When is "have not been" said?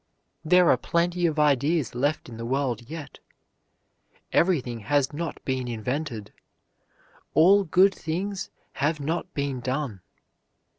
8.73-9.59